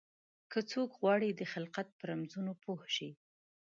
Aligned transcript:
که 0.51 0.59
څوک 0.71 0.89
غواړي 0.99 1.29
د 1.33 1.41
خلقت 1.53 1.87
په 1.97 2.03
رمزونو 2.11 2.53
پوه 2.63 2.83
شي. 2.95 3.09